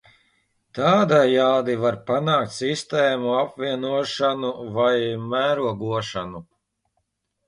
Tādējādi 0.75 1.73
var 1.81 1.97
panākt 2.07 2.55
sistēmu 2.55 3.33
apvienošanu 3.41 4.49
vai 4.79 4.95
mērogošanu. 5.35 6.43